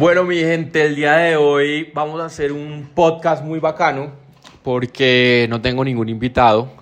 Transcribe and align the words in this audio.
Bueno, 0.00 0.24
mi 0.24 0.38
gente, 0.38 0.82
el 0.86 0.96
día 0.96 1.12
de 1.16 1.36
hoy 1.36 1.90
vamos 1.92 2.22
a 2.22 2.24
hacer 2.24 2.52
un 2.52 2.88
podcast 2.94 3.44
muy 3.44 3.58
bacano 3.58 4.12
porque 4.62 5.46
no 5.50 5.60
tengo 5.60 5.84
ningún 5.84 6.08
invitado, 6.08 6.72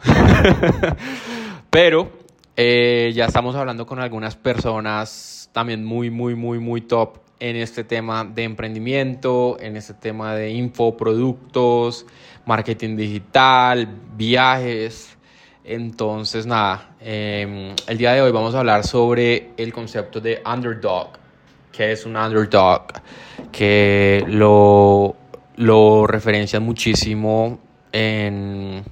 pero 1.71 2.13
eh, 2.57 3.11
ya 3.13 3.25
estamos 3.25 3.57
hablando 3.57 3.87
con 3.87 3.99
algunas 3.99 4.37
personas 4.37 5.51
también 5.53 5.85
muy, 5.85 6.11
muy, 6.11 6.37
muy, 6.37 6.61
muy 6.61 6.83
top 6.83 7.19
en 7.41 7.57
este 7.57 7.83
tema 7.83 8.23
de 8.25 8.45
emprendimiento, 8.45 9.57
en 9.59 9.77
este 9.77 9.95
tema 9.95 10.37
de 10.37 10.51
infoproductos, 10.51 12.07
marketing 12.47 12.95
digital, 12.95 13.89
viajes. 14.17 15.19
Entonces, 15.65 16.47
nada, 16.47 16.95
em, 17.01 17.75
el 17.89 17.99
día 17.99 18.13
de 18.13 18.23
hoy 18.23 18.31
vamos 18.31 18.55
a 18.55 18.61
hablar 18.61 18.87
sobre 18.87 19.51
el 19.57 19.73
concepto 19.73 20.21
de 20.21 20.41
underdog, 20.47 21.19
que 21.79 21.93
es 21.93 22.05
un 22.07 22.17
underdog, 22.17 22.87
que 23.53 24.25
lo, 24.27 25.15
lo 25.55 26.09
referencian 26.09 26.65
muchísimo 26.65 27.61
en, 27.93 28.83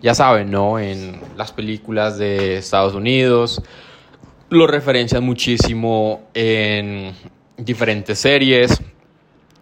ya 0.00 0.14
saben, 0.14 0.50
¿no? 0.50 0.78
En 0.78 1.20
las 1.36 1.52
películas 1.52 2.16
de 2.16 2.56
Estados 2.56 2.94
Unidos, 2.94 3.60
lo 4.48 4.66
referencian 4.66 5.22
muchísimo 5.22 6.30
en 6.32 7.12
diferentes 7.58 8.18
series 8.18 8.80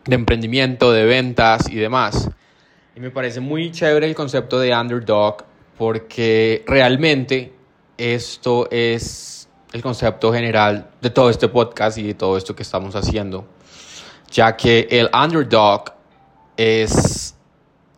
de 0.04 0.14
emprendimiento, 0.14 0.92
de 0.92 1.04
ventas 1.04 1.68
y 1.68 1.74
demás. 1.74 2.30
Y 2.94 3.00
me 3.00 3.10
parece 3.10 3.40
muy 3.40 3.72
chévere 3.72 4.06
el 4.06 4.14
concepto 4.14 4.60
de 4.60 4.72
underdog 4.72 5.38
porque 5.76 6.62
realmente 6.68 7.52
esto 7.96 8.68
es 8.70 9.47
el 9.72 9.82
concepto 9.82 10.32
general 10.32 10.90
de 11.00 11.10
todo 11.10 11.30
este 11.30 11.48
podcast 11.48 11.98
y 11.98 12.02
de 12.02 12.14
todo 12.14 12.36
esto 12.36 12.56
que 12.56 12.62
estamos 12.62 12.94
haciendo, 12.96 13.46
ya 14.30 14.56
que 14.56 14.88
el 14.90 15.10
underdog 15.12 15.92
es 16.56 17.34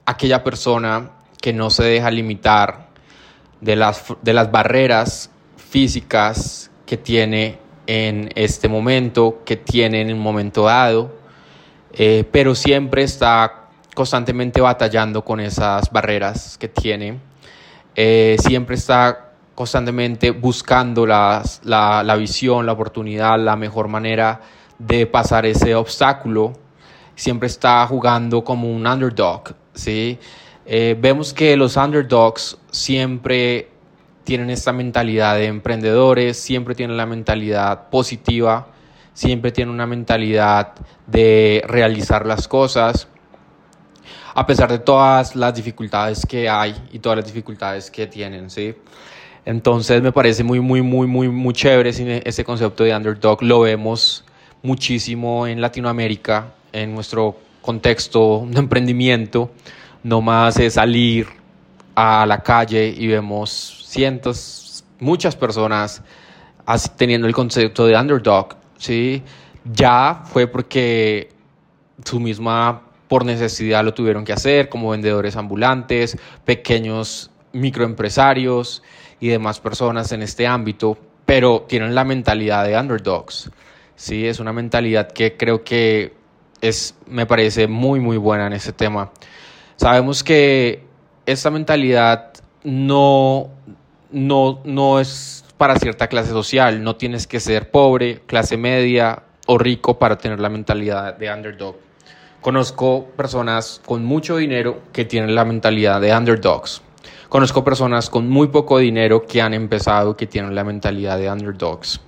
aquella 0.05 0.43
persona 0.43 1.13
que 1.41 1.53
no 1.53 1.71
se 1.71 1.85
deja 1.85 2.11
limitar 2.11 2.89
de 3.61 3.77
las, 3.77 4.05
de 4.23 4.33
las 4.33 4.51
barreras 4.51 5.31
físicas 5.57 6.71
que 6.87 6.97
tiene 6.97 7.59
en 7.87 8.31
este 8.35 8.69
momento, 8.69 9.43
que 9.45 9.57
tiene 9.57 10.01
en 10.01 10.13
un 10.13 10.21
momento 10.21 10.65
dado, 10.65 11.15
eh, 11.93 12.25
pero 12.31 12.55
siempre 12.55 13.03
está 13.03 13.69
constantemente 13.95 14.61
batallando 14.61 15.25
con 15.25 15.41
esas 15.41 15.91
barreras 15.91 16.59
que 16.59 16.69
tiene, 16.69 17.19
eh, 17.95 18.37
siempre 18.41 18.77
está 18.77 19.30
constantemente 19.55 20.31
buscando 20.31 21.07
las, 21.07 21.61
la, 21.65 22.03
la 22.03 22.17
visión, 22.17 22.67
la 22.67 22.73
oportunidad, 22.73 23.39
la 23.39 23.57
mejor 23.57 23.89
manera 23.89 24.41
de 24.79 25.07
pasar 25.07 25.45
ese 25.47 25.75
obstáculo, 25.75 26.55
siempre 27.15 27.47
está 27.49 27.87
jugando 27.87 28.43
como 28.43 28.71
un 28.71 28.87
underdog, 28.87 29.55
¿sí? 29.75 30.19
Eh, 30.65 30.97
vemos 30.99 31.35
que 31.35 31.57
los 31.57 31.77
underdogs 31.77 32.57
siempre 32.71 33.69
tienen 34.25 34.51
esta 34.51 34.73
mentalidad 34.73 35.35
de 35.35 35.47
emprendedores, 35.47 36.39
siempre 36.39 36.75
tienen 36.75 36.97
la 36.97 37.07
mentalidad 37.07 37.91
positiva, 37.91 38.69
siempre 39.13 39.53
tienen 39.53 39.75
una 39.75 39.87
mentalidad 39.87 40.73
de 41.07 41.63
realizar 41.67 42.25
las 42.25 42.47
cosas, 42.47 43.09
a 44.35 44.47
pesar 44.47 44.71
de 44.71 44.79
todas 44.79 45.35
las 45.35 45.55
dificultades 45.55 46.25
que 46.25 46.49
hay 46.49 46.75
y 46.93 47.01
todas 47.01 47.17
las 47.19 47.27
dificultades 47.27 47.91
que 47.91 48.07
tienen, 48.07 48.49
¿sí? 48.49 48.75
Entonces 49.45 50.03
me 50.03 50.13
parece 50.13 50.45
muy, 50.45 50.61
muy, 50.61 50.83
muy, 50.83 51.07
muy, 51.07 51.29
muy 51.29 51.55
chévere 51.55 51.91
ese 52.25 52.45
concepto 52.45 52.85
de 52.85 52.95
underdog. 52.95 53.43
Lo 53.43 53.61
vemos 53.61 54.25
muchísimo 54.63 55.47
en 55.47 55.61
Latinoamérica, 55.61 56.53
en 56.73 56.95
nuestro 56.95 57.37
contexto 57.63 58.47
de 58.49 58.59
emprendimiento. 58.59 59.51
No 60.03 60.21
más 60.21 60.59
es 60.59 60.75
salir 60.75 61.27
a 61.95 62.25
la 62.27 62.43
calle 62.43 62.95
y 62.97 63.07
vemos 63.07 63.85
cientos, 63.87 64.85
muchas 64.99 65.37
personas 65.37 66.03
teniendo 66.97 67.27
el 67.27 67.35
concepto 67.35 67.87
de 67.87 67.97
underdog, 67.97 68.57
¿sí? 68.79 69.23
Ya 69.65 70.23
fue 70.25 70.47
porque 70.47 71.31
su 72.05 72.21
misma 72.21 72.83
por 73.09 73.25
necesidad 73.25 73.85
lo 73.85 73.93
tuvieron 73.93 74.25
que 74.25 74.33
hacer, 74.33 74.69
como 74.69 74.91
vendedores 74.91 75.35
ambulantes, 75.37 76.17
pequeños 76.45 77.31
microempresarios 77.53 78.83
y 79.21 79.29
demás 79.29 79.61
personas 79.61 80.11
en 80.13 80.23
este 80.23 80.47
ámbito, 80.47 80.99
pero 81.27 81.63
tienen 81.69 81.95
la 81.95 82.05
mentalidad 82.05 82.65
de 82.65 82.77
underdogs. 82.77 83.51
Sí, 83.95 84.27
es 84.27 84.41
una 84.41 84.53
mentalidad 84.53 85.13
que 85.13 85.37
creo 85.37 85.63
que 85.63 86.15
es, 86.61 86.95
me 87.07 87.27
parece 87.27 87.69
muy, 87.69 88.01
muy 88.01 88.17
buena 88.17 88.47
en 88.47 88.55
este 88.55 88.73
tema. 88.73 89.13
Sabemos 89.77 90.25
que 90.25 90.83
esta 91.27 91.51
mentalidad 91.51 92.33
no, 92.65 93.51
no, 94.11 94.61
no 94.65 95.01
es 95.01 95.45
para 95.57 95.77
cierta 95.77 96.09
clase 96.09 96.31
social, 96.31 96.83
no 96.83 96.97
tienes 96.97 97.27
que 97.27 97.41
ser 97.41 97.71
pobre, 97.71 98.23
clase 98.27 98.57
media 98.57 99.23
o 99.47 99.59
rico 99.59 99.99
para 99.99 100.17
tener 100.17 100.41
la 100.41 100.49
mentalidad 100.49 101.17
de 101.17 101.31
underdog. 101.31 101.77
Conozco 102.41 103.05
personas 103.17 103.83
con 103.85 104.05
mucho 104.05 104.39
dinero 104.39 104.81
que 104.93 105.05
tienen 105.05 105.35
la 105.35 105.45
mentalidad 105.45 106.01
de 106.01 106.17
underdogs. 106.17 106.81
Conozco 107.31 107.63
personas 107.63 108.11
con 108.11 108.29
muy 108.29 108.49
poco 108.49 108.79
dinero 108.79 109.25
que 109.25 109.41
han 109.41 109.55
empezado 109.55 110.17
que 110.17 110.27
tienen 110.27 110.53
la 110.53 110.65
mentalidad 110.65 111.17
de 111.17 111.31
underdogs. 111.31 112.01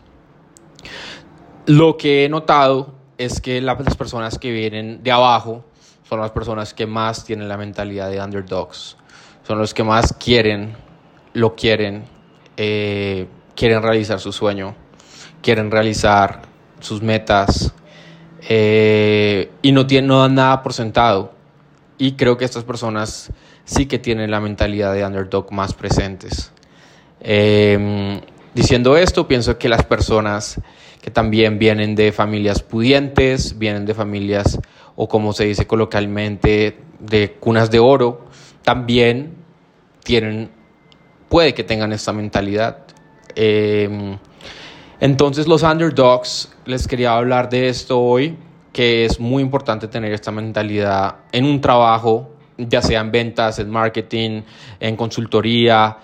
Lo 1.66 1.96
que 1.96 2.24
he 2.24 2.28
notado 2.28 2.92
es 3.18 3.40
que 3.40 3.60
las 3.60 3.96
personas 3.96 4.36
que 4.36 4.50
vienen 4.50 5.00
de 5.04 5.12
abajo 5.12 5.64
son 6.08 6.18
las 6.18 6.32
personas 6.32 6.74
que 6.74 6.88
más 6.88 7.24
tienen 7.24 7.48
la 7.48 7.56
mentalidad 7.56 8.10
de 8.10 8.20
underdogs. 8.20 8.96
Son 9.46 9.58
los 9.58 9.72
que 9.74 9.84
más 9.84 10.12
quieren, 10.12 10.74
lo 11.34 11.54
quieren, 11.54 12.02
eh, 12.56 13.28
quieren 13.54 13.80
realizar 13.80 14.18
su 14.18 14.32
sueño, 14.32 14.74
quieren 15.40 15.70
realizar 15.70 16.42
sus 16.80 17.00
metas 17.00 17.72
eh, 18.48 19.52
y 19.62 19.70
no, 19.70 19.86
tienen, 19.86 20.08
no 20.08 20.22
dan 20.22 20.34
nada 20.34 20.64
por 20.64 20.72
sentado. 20.72 21.32
Y 21.96 22.14
creo 22.16 22.36
que 22.36 22.44
estas 22.44 22.64
personas 22.64 23.30
sí 23.64 23.86
que 23.86 23.98
tienen 23.98 24.30
la 24.30 24.40
mentalidad 24.40 24.92
de 24.94 25.04
underdog 25.04 25.52
más 25.52 25.74
presentes. 25.74 26.52
Em, 27.20 28.20
diciendo 28.54 28.96
esto, 28.96 29.28
pienso 29.28 29.58
que 29.58 29.68
las 29.68 29.84
personas 29.84 30.60
que 31.00 31.10
también 31.10 31.58
vienen 31.58 31.94
de 31.94 32.12
familias 32.12 32.62
pudientes, 32.62 33.58
vienen 33.58 33.86
de 33.86 33.94
familias 33.94 34.58
o 34.96 35.08
como 35.08 35.32
se 35.32 35.44
dice 35.44 35.66
coloquialmente, 35.66 36.78
de 37.00 37.32
cunas 37.40 37.70
de 37.70 37.78
oro, 37.78 38.26
también 38.62 39.34
tienen, 40.04 40.50
puede 41.28 41.54
que 41.54 41.64
tengan 41.64 41.92
esta 41.92 42.12
mentalidad. 42.12 42.78
Em, 43.34 44.18
entonces 45.00 45.48
los 45.48 45.62
underdogs, 45.62 46.52
les 46.64 46.86
quería 46.86 47.14
hablar 47.14 47.48
de 47.48 47.68
esto 47.68 48.00
hoy, 48.00 48.36
que 48.72 49.04
es 49.04 49.18
muy 49.18 49.42
importante 49.42 49.88
tener 49.88 50.12
esta 50.12 50.30
mentalidad 50.30 51.16
en 51.32 51.44
un 51.44 51.60
trabajo, 51.60 52.30
ya 52.58 52.82
sea 52.82 53.00
en 53.00 53.10
ventas, 53.10 53.58
en 53.58 53.70
marketing, 53.70 54.42
en 54.80 54.96
consultoría, 54.96 55.96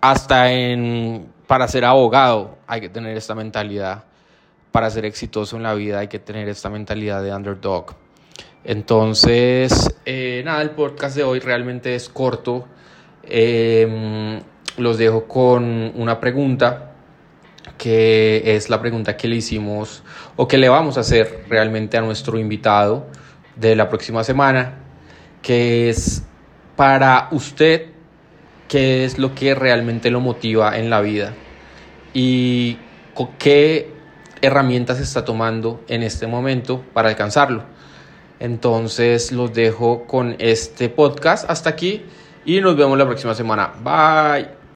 hasta 0.00 0.52
en 0.52 1.32
para 1.46 1.68
ser 1.68 1.84
abogado 1.84 2.58
hay 2.66 2.80
que 2.80 2.88
tener 2.88 3.16
esta 3.16 3.34
mentalidad 3.34 4.04
para 4.76 4.90
ser 4.90 5.04
exitoso 5.04 5.56
en 5.56 5.62
la 5.62 5.72
vida 5.74 6.00
hay 6.00 6.08
que 6.08 6.18
tener 6.18 6.50
esta 6.50 6.68
mentalidad 6.68 7.22
de 7.22 7.34
underdog. 7.34 7.94
Entonces, 8.62 9.94
eh, 10.04 10.42
nada, 10.44 10.60
el 10.60 10.70
podcast 10.70 11.16
de 11.16 11.22
hoy 11.22 11.38
realmente 11.38 11.94
es 11.94 12.10
corto. 12.10 12.66
Em, 13.22 14.40
los 14.76 14.98
dejo 14.98 15.24
con 15.24 15.92
una 15.94 16.20
pregunta 16.20 16.92
que 17.78 18.42
es 18.44 18.68
la 18.68 18.80
pregunta 18.80 19.16
que 19.16 19.28
le 19.28 19.36
hicimos 19.36 20.02
o 20.36 20.46
que 20.46 20.58
le 20.58 20.68
vamos 20.68 20.98
a 20.98 21.00
hacer 21.00 21.44
realmente 21.48 21.96
a 21.96 22.02
nuestro 22.02 22.38
invitado 22.38 23.06
de 23.54 23.76
la 23.76 23.88
próxima 23.88 24.24
semana, 24.24 24.80
que 25.46 25.88
es 25.88 26.24
para 26.74 27.28
usted, 27.30 27.86
¿qué 28.66 29.04
es 29.04 29.16
lo 29.16 29.32
que 29.32 29.54
realmente 29.54 30.10
lo 30.10 30.20
motiva 30.20 30.76
en 30.76 30.90
la 30.90 31.00
vida? 31.00 31.34
¿Y 32.12 32.78
qué 33.38 33.92
herramientas 34.42 34.98
está 34.98 35.24
tomando 35.24 35.84
en 35.86 36.02
este 36.02 36.26
momento 36.26 36.82
para 36.92 37.08
alcanzarlo. 37.08 37.62
Entonces 38.40 39.30
los 39.30 39.54
dejo 39.54 40.04
con 40.08 40.34
este 40.40 40.88
podcast 40.88 41.48
hasta 41.48 41.70
aquí 41.70 42.02
y 42.44 42.60
nos 42.60 42.76
vemos 42.76 42.98
la 42.98 43.06
próxima 43.06 43.34
semana. 43.34 43.72
Bye. 43.82 44.55